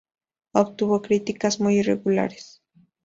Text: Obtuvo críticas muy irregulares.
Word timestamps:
Obtuvo 0.53 1.03
críticas 1.03 1.59
muy 1.59 1.75
irregulares. 1.81 2.63